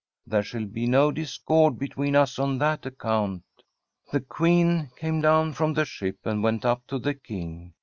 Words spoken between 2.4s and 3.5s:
that account.'